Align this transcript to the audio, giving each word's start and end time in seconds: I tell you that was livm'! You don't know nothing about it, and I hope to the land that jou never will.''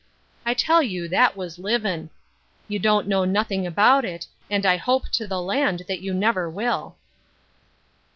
I 0.47 0.55
tell 0.55 0.81
you 0.81 1.07
that 1.09 1.37
was 1.37 1.59
livm'! 1.59 2.09
You 2.67 2.79
don't 2.79 3.07
know 3.07 3.23
nothing 3.23 3.67
about 3.67 4.03
it, 4.03 4.25
and 4.49 4.65
I 4.65 4.75
hope 4.77 5.09
to 5.09 5.27
the 5.27 5.39
land 5.39 5.83
that 5.87 6.01
jou 6.01 6.11
never 6.15 6.49
will.'' 6.49 6.97